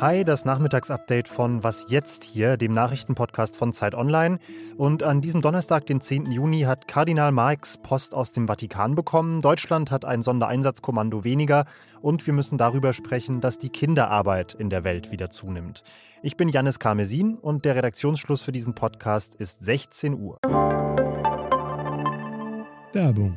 [0.00, 4.38] Hi, das Nachmittagsupdate von Was jetzt hier, dem Nachrichtenpodcast von Zeit Online.
[4.78, 6.32] Und an diesem Donnerstag, den 10.
[6.32, 9.42] Juni, hat Kardinal Marx Post aus dem Vatikan bekommen.
[9.42, 11.66] Deutschland hat ein Sondereinsatzkommando weniger
[12.00, 15.84] und wir müssen darüber sprechen, dass die Kinderarbeit in der Welt wieder zunimmt.
[16.22, 20.38] Ich bin Janis Karmesin und der Redaktionsschluss für diesen Podcast ist 16 Uhr.
[22.92, 23.36] Werbung.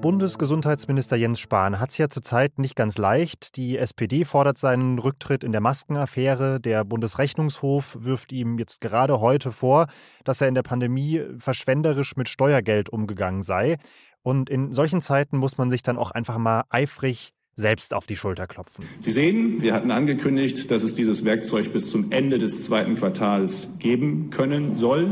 [0.00, 3.56] Bundesgesundheitsminister Jens Spahn hat es ja zurzeit nicht ganz leicht.
[3.56, 6.60] Die SPD fordert seinen Rücktritt in der Maskenaffäre.
[6.60, 9.86] Der Bundesrechnungshof wirft ihm jetzt gerade heute vor,
[10.24, 13.76] dass er in der Pandemie verschwenderisch mit Steuergeld umgegangen sei.
[14.22, 18.16] Und in solchen Zeiten muss man sich dann auch einfach mal eifrig selbst auf die
[18.16, 18.84] Schulter klopfen.
[19.00, 23.68] Sie sehen, wir hatten angekündigt, dass es dieses Werkzeug bis zum Ende des zweiten Quartals
[23.80, 25.10] geben können soll.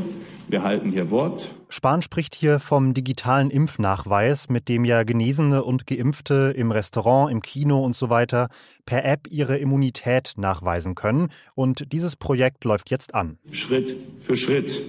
[0.49, 1.53] Wir halten hier Wort.
[1.69, 7.43] Spahn spricht hier vom digitalen Impfnachweis, mit dem ja Genesene und Geimpfte im Restaurant, im
[7.43, 8.49] Kino und so weiter
[8.85, 11.31] per App ihre Immunität nachweisen können.
[11.57, 13.39] Und dieses Projekt läuft jetzt an.
[13.51, 14.85] Schritt für Schritt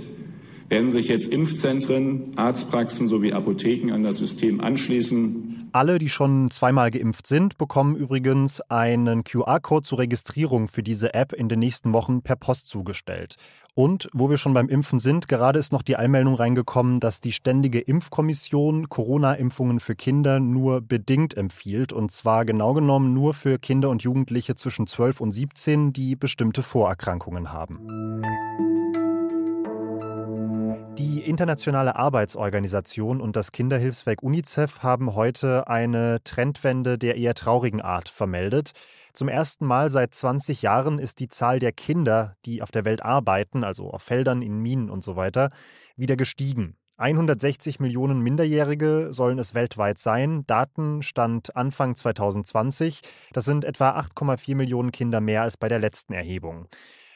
[0.69, 5.69] werden sich jetzt Impfzentren, Arztpraxen sowie Apotheken an das System anschließen.
[5.73, 11.33] Alle, die schon zweimal geimpft sind, bekommen übrigens einen QR-Code zur Registrierung für diese App
[11.33, 13.35] in den nächsten Wochen per Post zugestellt.
[13.73, 17.31] Und wo wir schon beim Impfen sind, gerade ist noch die Einmeldung reingekommen, dass die
[17.31, 21.93] Ständige Impfkommission Corona-Impfungen für Kinder nur bedingt empfiehlt.
[21.93, 26.63] Und zwar genau genommen nur für Kinder und Jugendliche zwischen 12 und 17, die bestimmte
[26.63, 27.79] Vorerkrankungen haben.
[30.97, 38.09] Die Internationale Arbeitsorganisation und das Kinderhilfswerk UNICEF haben heute eine Trendwende der eher traurigen Art
[38.09, 38.71] vermeldet.
[39.13, 43.03] Zum ersten Mal seit 20 Jahren ist die Zahl der Kinder, die auf der Welt
[43.03, 45.51] arbeiten, also auf Feldern, in Minen und so weiter,
[45.97, 46.75] wieder gestiegen.
[46.97, 50.45] 160 Millionen Minderjährige sollen es weltweit sein.
[50.47, 53.01] Daten stand Anfang 2020.
[53.33, 56.67] Das sind etwa 8,4 Millionen Kinder mehr als bei der letzten Erhebung.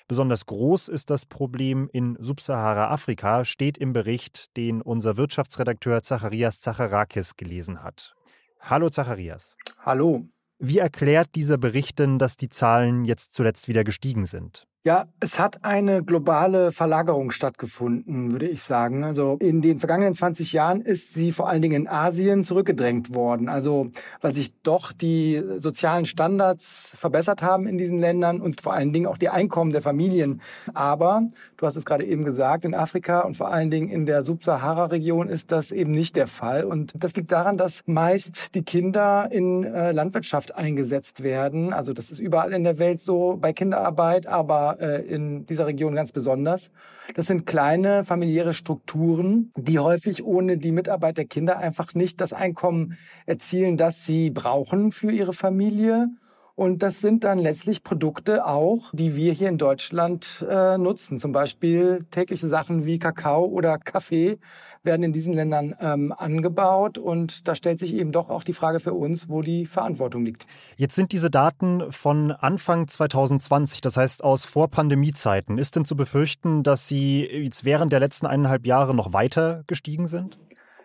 [0.07, 7.35] Besonders groß ist das Problem in Subsahara-Afrika, steht im Bericht, den unser Wirtschaftsredakteur Zacharias Zacharakis
[7.35, 8.15] gelesen hat.
[8.59, 9.55] Hallo Zacharias.
[9.79, 10.27] Hallo.
[10.59, 14.67] Wie erklärt dieser Bericht denn, dass die Zahlen jetzt zuletzt wieder gestiegen sind?
[14.83, 19.03] Ja, es hat eine globale Verlagerung stattgefunden, würde ich sagen.
[19.03, 23.47] Also in den vergangenen 20 Jahren ist sie vor allen Dingen in Asien zurückgedrängt worden.
[23.47, 28.91] Also weil sich doch die sozialen Standards verbessert haben in diesen Ländern und vor allen
[28.91, 30.41] Dingen auch die Einkommen der Familien.
[30.73, 31.27] Aber,
[31.57, 35.29] du hast es gerade eben gesagt, in Afrika und vor allen Dingen in der Subsahara-Region
[35.29, 36.63] ist das eben nicht der Fall.
[36.63, 41.71] Und das liegt daran, dass meist die Kinder in äh, Landwirtschaft eingesetzt werden.
[41.71, 45.95] Also das ist überall in der Welt so bei Kinderarbeit, aber äh, in dieser Region
[45.95, 46.71] ganz besonders.
[47.15, 52.33] Das sind kleine familiäre Strukturen, die häufig ohne die Mitarbeit der Kinder einfach nicht das
[52.33, 56.09] Einkommen erzielen, das sie brauchen für ihre Familie.
[56.61, 61.17] Und das sind dann letztlich Produkte auch, die wir hier in Deutschland äh, nutzen.
[61.17, 64.37] Zum Beispiel tägliche Sachen wie Kakao oder Kaffee
[64.83, 66.99] werden in diesen Ländern ähm, angebaut.
[66.99, 70.45] Und da stellt sich eben doch auch die Frage für uns, wo die Verantwortung liegt.
[70.77, 75.57] Jetzt sind diese Daten von Anfang 2020, das heißt aus Vor-Pandemie-Zeiten.
[75.57, 80.05] Ist denn zu befürchten, dass sie jetzt während der letzten eineinhalb Jahre noch weiter gestiegen
[80.05, 80.37] sind?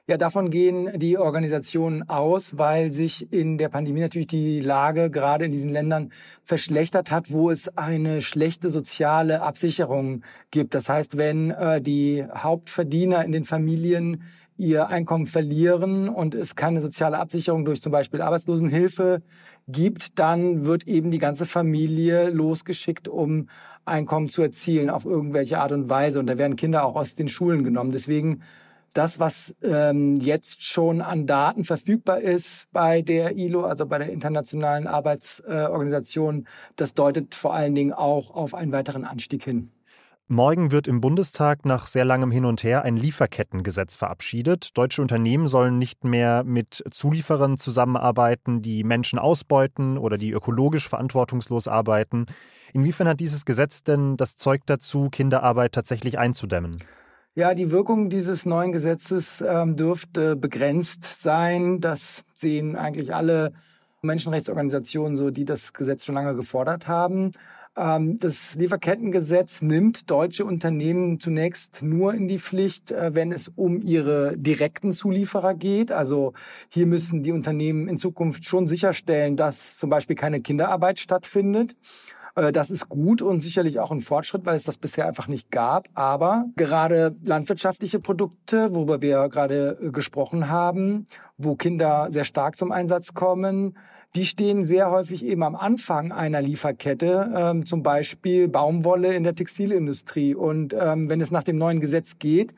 [0.09, 5.47] Ja, davon gehen die Organisationen aus, weil sich in der Pandemie natürlich die Lage gerade
[5.47, 6.13] in diesen Ländern
[6.45, 10.23] verschlechtert hat, wo es eine schlechte soziale Absicherung
[10.53, 10.75] gibt.
[10.75, 14.23] Das heißt, wenn äh, die Hauptverdiener in den Familien
[14.57, 19.23] ihr Einkommen verlieren und es keine soziale Absicherung durch zum Beispiel Arbeitslosenhilfe
[19.67, 23.49] gibt, dann wird eben die ganze Familie losgeschickt, um
[23.85, 26.21] Einkommen zu erzielen auf irgendwelche Art und Weise.
[26.21, 27.91] Und da werden Kinder auch aus den Schulen genommen.
[27.91, 28.43] Deswegen
[28.97, 34.11] das, was ähm, jetzt schon an Daten verfügbar ist bei der ILO, also bei der
[34.11, 36.47] Internationalen Arbeitsorganisation,
[36.77, 39.71] das deutet vor allen Dingen auch auf einen weiteren Anstieg hin.
[40.29, 44.77] Morgen wird im Bundestag nach sehr langem Hin und Her ein Lieferkettengesetz verabschiedet.
[44.77, 51.69] Deutsche Unternehmen sollen nicht mehr mit Zulieferern zusammenarbeiten, die Menschen ausbeuten oder die ökologisch verantwortungslos
[51.69, 52.27] arbeiten.
[52.73, 56.83] Inwiefern hat dieses Gesetz denn das Zeug dazu, Kinderarbeit tatsächlich einzudämmen?
[57.39, 61.83] Ja, die Wirkung dieses neuen Gesetzes ähm, dürfte begrenzt sein.
[61.83, 63.53] Das sehen eigentlich alle
[64.01, 67.33] Menschenrechtsorganisationen so, die das Gesetz schon lange gefordert haben.
[67.77, 73.83] Ähm, das Lieferkettengesetz nimmt deutsche Unternehmen zunächst nur in die Pflicht, äh, wenn es um
[73.83, 75.93] ihre direkten Zulieferer geht.
[75.93, 76.33] Also
[76.71, 81.77] hier müssen die Unternehmen in Zukunft schon sicherstellen, dass zum Beispiel keine Kinderarbeit stattfindet.
[82.37, 85.51] Äh, das ist gut und sicherlich auch ein Fortschritt, weil es das bisher einfach nicht
[85.51, 85.89] gab.
[85.95, 91.07] Aber gerade landwirtschaftliche Produkte, worüber wir gerade äh, gesprochen haben,
[91.37, 93.77] wo Kinder sehr stark zum Einsatz kommen,
[94.15, 99.35] die stehen sehr häufig eben am Anfang einer Lieferkette, ähm, zum Beispiel Baumwolle in der
[99.35, 100.35] Textilindustrie.
[100.35, 102.55] Und ähm, wenn es nach dem neuen Gesetz geht,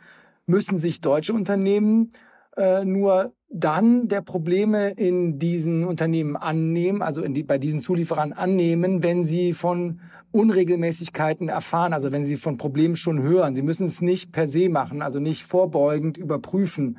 [0.47, 2.11] müssen sich deutsche Unternehmen
[2.59, 9.03] äh, nur dann der Probleme in diesen Unternehmen annehmen, also die, bei diesen Zulieferern annehmen,
[9.03, 10.01] wenn sie von
[10.33, 13.55] Unregelmäßigkeiten erfahren, also wenn sie von Problemen schon hören.
[13.55, 16.99] Sie müssen es nicht per se machen, also nicht vorbeugend überprüfen,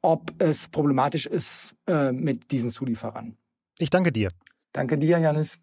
[0.00, 3.36] ob es problematisch ist äh, mit diesen Zulieferern.
[3.78, 4.30] Ich danke dir.
[4.72, 5.58] Danke dir, Janis.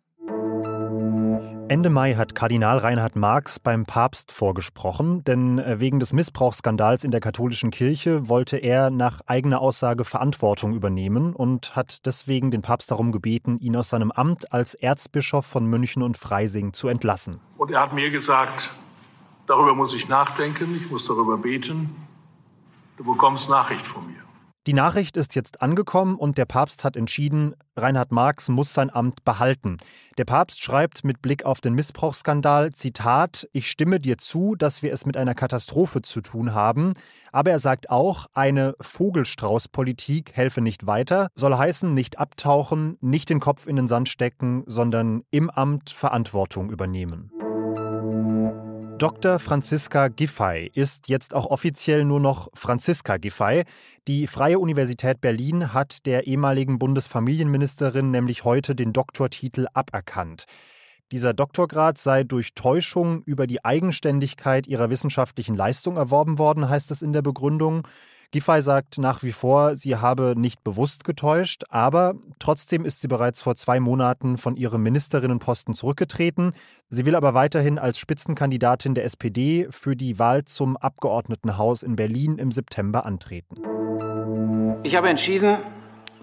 [1.70, 7.12] Ende Mai hat Kardinal Reinhard Marx beim Papst vorgesprochen, denn äh, wegen des Missbrauchsskandals in
[7.12, 12.90] der katholischen Kirche wollte er nach eigener Aussage Verantwortung übernehmen und hat deswegen den Papst
[12.90, 17.42] darum gebeten, ihn aus seinem Amt als Erzbischof von München und Freising zu entlassen.
[17.58, 18.70] Und er hat mir gesagt,
[19.46, 21.94] darüber muss ich nachdenken, ich muss darüber beten,
[22.96, 24.27] du bekommst Nachricht von mir.
[24.68, 29.24] Die Nachricht ist jetzt angekommen und der Papst hat entschieden, Reinhard Marx muss sein Amt
[29.24, 29.78] behalten.
[30.18, 34.92] Der Papst schreibt mit Blick auf den Missbrauchsskandal, Zitat, ich stimme dir zu, dass wir
[34.92, 36.96] es mit einer Katastrophe zu tun haben,
[37.32, 43.40] aber er sagt auch, eine Vogelstraußpolitik helfe nicht weiter, soll heißen, nicht abtauchen, nicht den
[43.40, 47.32] Kopf in den Sand stecken, sondern im Amt Verantwortung übernehmen.
[48.98, 49.38] Dr.
[49.38, 53.64] Franziska Giffey ist jetzt auch offiziell nur noch Franziska Giffey.
[54.08, 60.46] Die Freie Universität Berlin hat der ehemaligen Bundesfamilienministerin nämlich heute den Doktortitel aberkannt.
[61.12, 67.04] Dieser Doktorgrad sei durch Täuschung über die Eigenständigkeit ihrer wissenschaftlichen Leistung erworben worden, heißt es
[67.04, 67.88] in der Begründung.
[68.32, 73.42] Giffey sagt nach wie vor, sie habe nicht bewusst getäuscht, aber trotzdem ist sie bereits
[73.42, 76.54] vor zwei Monaten von ihrem Ministerinnenposten zurückgetreten.
[76.90, 82.38] Sie will aber weiterhin als Spitzenkandidatin der SPD für die Wahl zum Abgeordnetenhaus in Berlin
[82.38, 83.56] im September antreten.
[84.84, 85.58] Ich habe entschieden,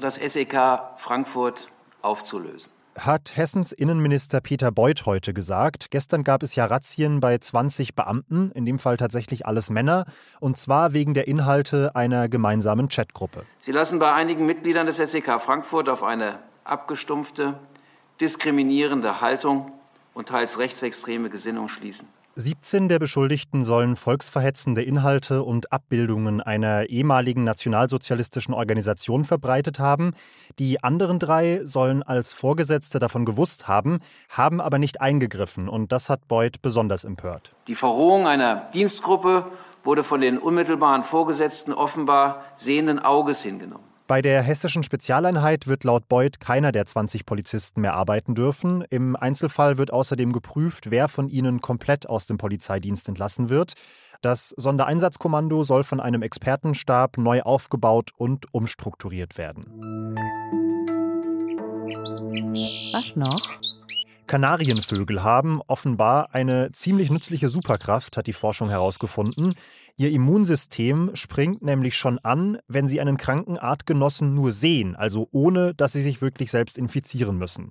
[0.00, 1.68] das SEK Frankfurt
[2.02, 5.91] aufzulösen hat Hessens Innenminister Peter Beuth heute gesagt.
[5.91, 10.05] Gestern gab es ja Razzien bei 20 Beamten, in dem Fall tatsächlich alles Männer,
[10.41, 13.44] und zwar wegen der Inhalte einer gemeinsamen Chatgruppe.
[13.58, 17.55] Sie lassen bei einigen Mitgliedern des SEK Frankfurt auf eine abgestumpfte,
[18.20, 19.73] diskriminierende Haltung
[20.14, 22.08] und teils rechtsextreme Gesinnung schließen.
[22.37, 30.14] 17 der Beschuldigten sollen volksverhetzende Inhalte und Abbildungen einer ehemaligen nationalsozialistischen Organisation verbreitet haben.
[30.58, 35.69] Die anderen drei sollen als Vorgesetzte davon gewusst haben, haben aber nicht eingegriffen.
[35.69, 37.52] Und das hat Beuth besonders empört.
[37.69, 39.46] Die Verrohung einer Dienstgruppe
[39.84, 43.94] wurde von den unmittelbaren Vorgesetzten offenbar sehenden Auges hingenommen.
[44.06, 48.84] Bei der hessischen Spezialeinheit wird laut Beuth keiner der 20 Polizisten mehr arbeiten dürfen.
[48.90, 53.72] Im Einzelfall wird außerdem geprüft, wer von ihnen komplett aus dem Polizeidienst entlassen wird.
[54.20, 59.64] Das Sondereinsatzkommando soll von einem Expertenstab neu aufgebaut und umstrukturiert werden.
[62.93, 63.58] Was noch?
[64.26, 69.54] Kanarienvögel haben offenbar eine ziemlich nützliche Superkraft, hat die Forschung herausgefunden.
[69.96, 75.74] Ihr Immunsystem springt nämlich schon an, wenn sie einen kranken Artgenossen nur sehen, also ohne
[75.74, 77.70] dass sie sich wirklich selbst infizieren müssen.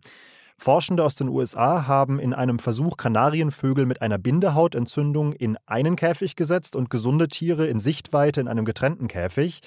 [0.57, 6.36] Forschende aus den USA haben in einem Versuch Kanarienvögel mit einer Bindehautentzündung in einen Käfig
[6.36, 9.62] gesetzt und gesunde Tiere in Sichtweite in einem getrennten Käfig.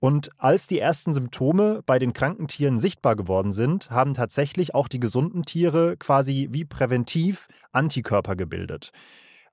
[0.00, 4.86] Und als die ersten Symptome bei den kranken Tieren sichtbar geworden sind, haben tatsächlich auch
[4.86, 8.92] die gesunden Tiere quasi wie präventiv Antikörper gebildet.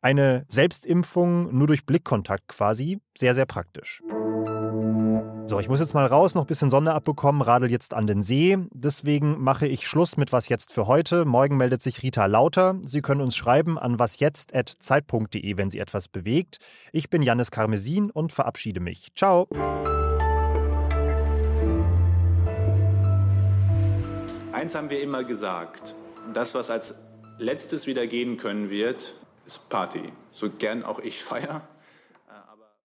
[0.02, 4.04] Eine Selbstimpfung nur durch Blickkontakt quasi, sehr, sehr praktisch.
[5.48, 8.24] So, ich muss jetzt mal raus, noch ein bisschen Sonne abbekommen, radel jetzt an den
[8.24, 8.58] See.
[8.72, 11.25] Deswegen mache ich Schluss mit Was jetzt für heute.
[11.25, 12.75] Morgen meldet sich Rita Lauter.
[12.84, 16.58] Sie können uns schreiben an wasjetzt.zeit.de, wenn Sie etwas bewegt.
[16.92, 19.12] Ich bin Janis Karmesin und verabschiede mich.
[19.16, 19.48] Ciao.
[24.65, 25.93] Eins haben wir immer gesagt.
[26.34, 26.95] Das, was als
[27.38, 29.13] letztes wieder gehen können wird,
[29.45, 30.12] ist Party.
[30.31, 31.62] So gern auch ich feier.